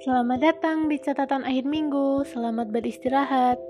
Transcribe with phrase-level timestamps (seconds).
[0.00, 2.24] Selamat datang di catatan akhir minggu.
[2.24, 3.60] Selamat beristirahat.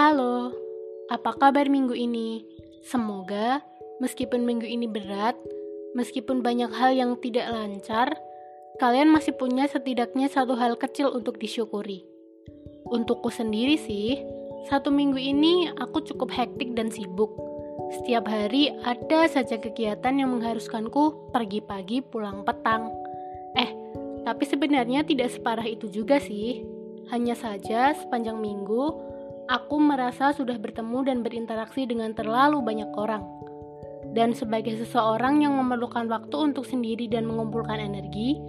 [0.00, 0.56] Halo,
[1.12, 2.48] apa kabar minggu ini?
[2.88, 3.60] Semoga
[4.00, 5.36] meskipun minggu ini berat,
[5.92, 8.16] meskipun banyak hal yang tidak lancar,
[8.80, 12.08] kalian masih punya setidaknya satu hal kecil untuk disyukuri.
[12.88, 14.24] Untukku sendiri sih,
[14.64, 17.28] satu minggu ini aku cukup hektik dan sibuk.
[18.00, 22.88] Setiap hari ada saja kegiatan yang mengharuskanku pergi pagi pulang petang.
[23.60, 23.70] Eh,
[24.24, 26.64] tapi sebenarnya tidak separah itu juga sih.
[27.12, 28.84] Hanya saja sepanjang minggu,
[29.52, 33.20] aku merasa sudah bertemu dan berinteraksi dengan terlalu banyak orang.
[34.16, 38.40] Dan sebagai seseorang yang memerlukan waktu untuk sendiri dan mengumpulkan energi,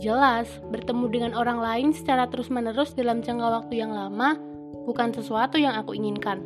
[0.00, 4.32] Jelas, bertemu dengan orang lain secara terus-menerus dalam jangka waktu yang lama
[4.88, 6.42] bukan sesuatu yang aku inginkan.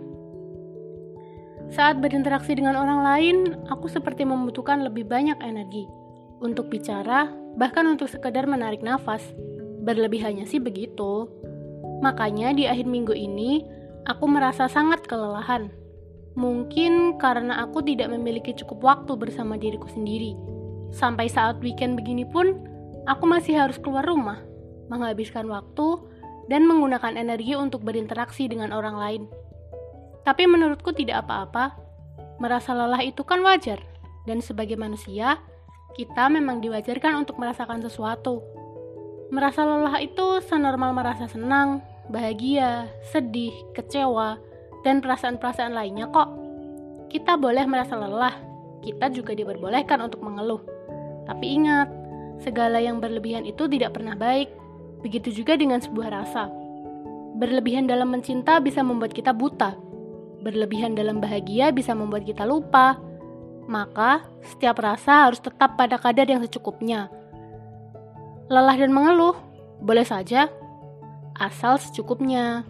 [1.73, 3.37] Saat berinteraksi dengan orang lain,
[3.73, 5.89] aku seperti membutuhkan lebih banyak energi
[6.45, 9.25] untuk bicara, bahkan untuk sekedar menarik nafas.
[9.85, 11.29] Berlebihannya sih begitu.
[12.05, 13.65] Makanya di akhir minggu ini,
[14.05, 15.73] aku merasa sangat kelelahan.
[16.35, 20.37] Mungkin karena aku tidak memiliki cukup waktu bersama diriku sendiri.
[20.93, 22.61] Sampai saat weekend begini pun,
[23.09, 24.43] aku masih harus keluar rumah,
[24.93, 26.03] menghabiskan waktu,
[26.51, 29.23] dan menggunakan energi untuk berinteraksi dengan orang lain.
[30.25, 31.77] Tapi menurutku tidak apa-apa,
[32.41, 33.81] merasa lelah itu kan wajar,
[34.25, 35.41] dan sebagai manusia,
[35.95, 38.41] kita memang diwajarkan untuk merasakan sesuatu.
[39.29, 44.41] Merasa lelah itu senormal merasa senang, bahagia, sedih, kecewa,
[44.85, 46.29] dan perasaan-perasaan lainnya kok.
[47.13, 48.37] Kita boleh merasa lelah,
[48.81, 50.61] kita juga diperbolehkan untuk mengeluh.
[51.25, 51.89] Tapi ingat,
[52.43, 54.51] Segala yang berlebihan itu tidak pernah baik.
[55.05, 56.49] Begitu juga dengan sebuah rasa.
[57.37, 59.77] Berlebihan dalam mencinta bisa membuat kita buta.
[60.41, 62.97] Berlebihan dalam bahagia bisa membuat kita lupa.
[63.69, 67.13] Maka, setiap rasa harus tetap pada kadar yang secukupnya.
[68.49, 69.37] Lelah dan mengeluh,
[69.85, 70.49] boleh saja,
[71.37, 72.65] asal secukupnya.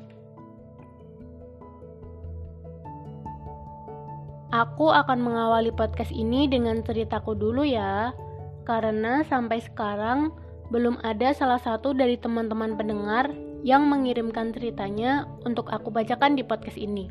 [4.54, 8.14] Aku akan mengawali podcast ini dengan ceritaku dulu ya
[8.62, 10.30] karena sampai sekarang
[10.74, 13.30] belum ada salah satu dari teman-teman pendengar
[13.62, 17.06] yang mengirimkan ceritanya untuk aku bacakan di podcast ini.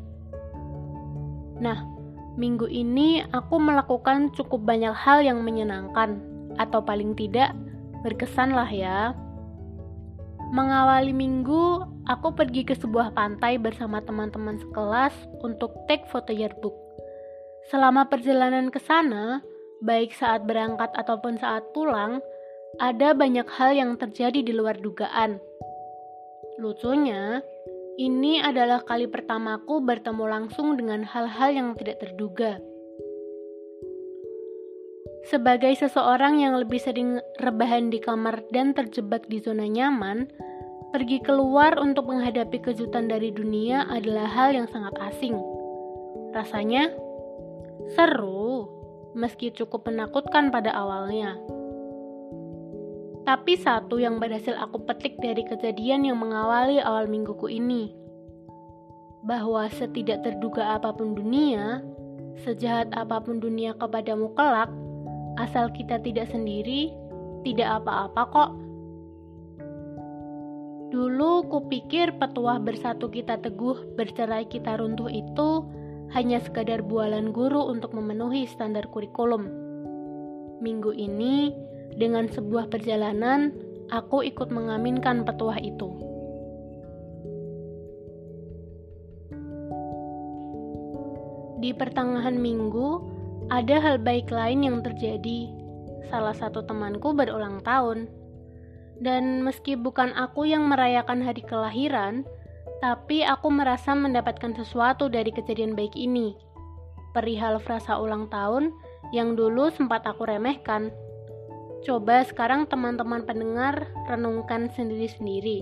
[1.64, 1.80] Nah,
[2.36, 6.20] minggu ini aku melakukan cukup banyak hal yang menyenangkan,
[6.60, 7.56] atau paling tidak
[8.04, 9.16] berkesan lah ya.
[10.52, 16.76] Mengawali minggu, aku pergi ke sebuah pantai bersama teman-teman sekelas untuk take foto yearbook.
[17.72, 19.40] Selama perjalanan ke sana,
[19.80, 22.20] baik saat berangkat ataupun saat pulang,
[22.78, 25.38] ada banyak hal yang terjadi di luar dugaan.
[26.58, 27.42] Lucunya,
[27.98, 32.58] ini adalah kali pertamaku bertemu langsung dengan hal-hal yang tidak terduga.
[35.24, 40.28] Sebagai seseorang yang lebih sering rebahan di kamar dan terjebak di zona nyaman,
[40.92, 45.38] pergi keluar untuk menghadapi kejutan dari dunia adalah hal yang sangat asing.
[46.36, 46.92] Rasanya
[47.96, 48.68] seru,
[49.16, 51.53] meski cukup menakutkan pada awalnya.
[53.24, 57.88] Tapi satu yang berhasil aku petik dari kejadian yang mengawali awal mingguku ini,
[59.24, 61.80] bahwa setidak terduga apa pun dunia,
[62.44, 64.68] sejahat apa pun dunia kepadamu kelak,
[65.40, 66.92] asal kita tidak sendiri,
[67.48, 68.50] tidak apa-apa kok.
[70.92, 75.64] Dulu kupikir petuah bersatu kita teguh, bercerai kita runtuh itu
[76.12, 79.48] hanya sekadar bualan guru untuk memenuhi standar kurikulum.
[80.62, 81.50] Minggu ini,
[81.94, 83.52] dengan sebuah perjalanan,
[83.92, 85.92] aku ikut mengaminkan petuah itu.
[91.64, 93.00] Di pertengahan minggu,
[93.48, 95.48] ada hal baik lain yang terjadi.
[96.12, 98.08] Salah satu temanku berulang tahun.
[99.00, 102.28] Dan meski bukan aku yang merayakan hari kelahiran,
[102.84, 106.36] tapi aku merasa mendapatkan sesuatu dari kejadian baik ini.
[107.16, 108.68] Perihal frasa ulang tahun
[109.16, 110.92] yang dulu sempat aku remehkan.
[111.84, 115.60] Coba sekarang teman-teman pendengar renungkan sendiri-sendiri.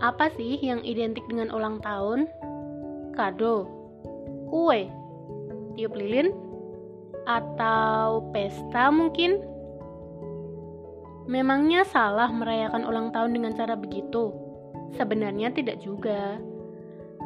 [0.00, 2.24] Apa sih yang identik dengan ulang tahun?
[3.12, 3.68] Kado,
[4.48, 4.88] kue,
[5.76, 6.32] tiup lilin,
[7.28, 9.36] atau pesta mungkin?
[11.28, 14.32] Memangnya salah merayakan ulang tahun dengan cara begitu?
[14.96, 16.40] Sebenarnya tidak juga.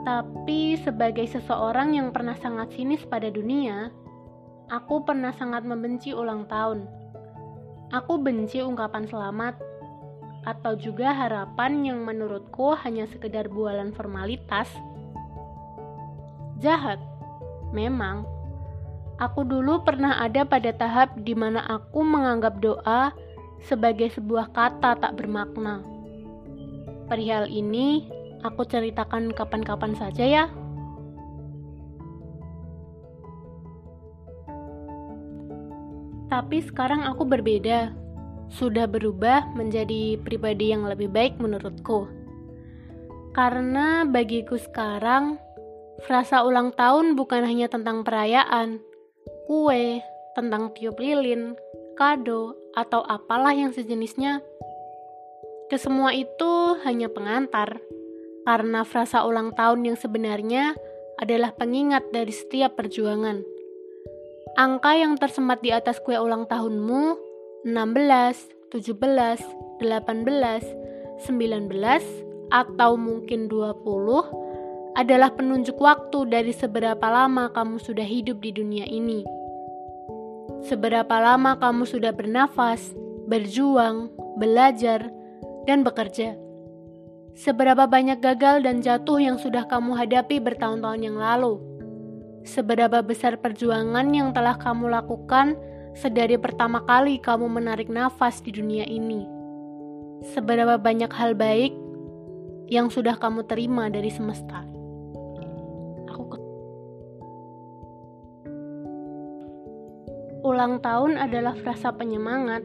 [0.03, 3.95] Tapi sebagai seseorang yang pernah sangat sinis pada dunia,
[4.67, 7.00] aku pernah sangat membenci ulang tahun.
[7.91, 9.59] Aku benci ungkapan selamat
[10.47, 14.71] atau juga harapan yang menurutku hanya sekedar bualan formalitas.
[16.63, 17.03] Jahat?
[17.75, 18.23] Memang.
[19.19, 23.11] Aku dulu pernah ada pada tahap di mana aku menganggap doa
[23.67, 25.83] sebagai sebuah kata tak bermakna.
[27.11, 28.07] Perihal ini,
[28.47, 30.45] aku ceritakan kapan-kapan saja ya.
[36.31, 37.91] Tapi sekarang aku berbeda.
[38.51, 42.07] Sudah berubah menjadi pribadi yang lebih baik menurutku.
[43.31, 45.39] Karena bagiku sekarang,
[46.01, 48.81] Frasa ulang tahun bukan hanya tentang perayaan,
[49.45, 50.01] kue,
[50.33, 51.53] tentang tiup lilin,
[51.93, 54.41] kado, atau apalah yang sejenisnya.
[55.69, 57.85] Kesemua itu hanya pengantar,
[58.49, 60.73] karena frasa ulang tahun yang sebenarnya
[61.21, 63.45] adalah pengingat dari setiap perjuangan.
[64.61, 67.17] Angka yang tersemat di atas kue ulang tahunmu
[67.65, 67.73] 16,
[68.69, 68.93] 17,
[69.81, 71.25] 18, 19,
[72.53, 79.25] atau mungkin 20 adalah penunjuk waktu dari seberapa lama kamu sudah hidup di dunia ini.
[80.69, 82.93] Seberapa lama kamu sudah bernafas,
[83.33, 85.09] berjuang, belajar,
[85.65, 86.37] dan bekerja.
[87.33, 91.70] Seberapa banyak gagal dan jatuh yang sudah kamu hadapi bertahun-tahun yang lalu.
[92.45, 95.55] Seberapa besar perjuangan yang telah kamu lakukan
[95.93, 99.27] sedari pertama kali kamu menarik nafas di dunia ini.
[100.33, 101.73] Seberapa banyak hal baik
[102.71, 104.71] yang sudah kamu terima dari semesta.
[110.41, 112.65] Ulang tahun adalah frasa penyemangat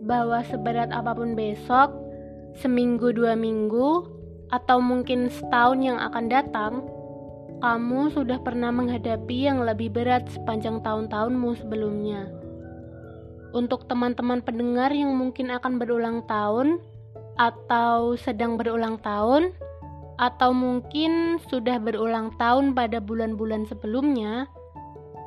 [0.00, 1.92] bahwa seberat apa pun besok,
[2.56, 4.08] seminggu dua minggu,
[4.48, 6.72] atau mungkin setahun yang akan datang,
[7.62, 12.26] kamu sudah pernah menghadapi yang lebih berat sepanjang tahun-tahunmu sebelumnya.
[13.54, 16.82] Untuk teman-teman pendengar yang mungkin akan berulang tahun,
[17.38, 19.54] atau sedang berulang tahun,
[20.18, 24.50] atau mungkin sudah berulang tahun pada bulan-bulan sebelumnya,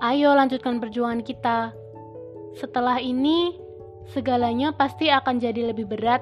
[0.04, 1.72] Ayo lanjutkan perjuangan kita.
[2.60, 3.56] Setelah ini,
[4.12, 6.20] segalanya pasti akan jadi lebih berat.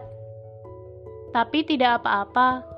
[1.33, 2.72] Tapi tidak apa-apa.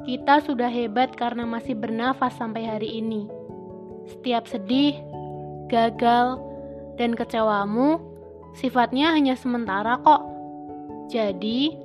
[0.00, 3.28] Kita sudah hebat karena masih bernafas sampai hari ini.
[4.08, 4.96] Setiap sedih,
[5.68, 6.40] gagal,
[6.96, 8.00] dan kecewamu
[8.56, 10.24] sifatnya hanya sementara kok.
[11.12, 11.76] Jadi,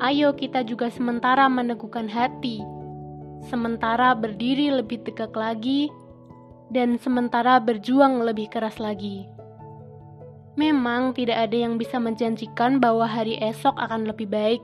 [0.00, 2.64] ayo kita juga sementara meneguhkan hati.
[3.52, 5.92] Sementara berdiri lebih tegak lagi
[6.72, 9.28] dan sementara berjuang lebih keras lagi.
[10.56, 14.62] Memang tidak ada yang bisa menjanjikan bahwa hari esok akan lebih baik,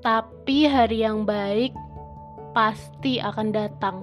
[0.00, 1.74] tapi hari yang baik
[2.56, 4.00] pasti akan datang.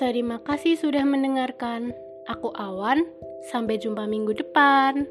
[0.00, 1.92] Terima kasih sudah mendengarkan.
[2.24, 3.04] Aku Awan,
[3.52, 5.04] sampai jumpa minggu depan.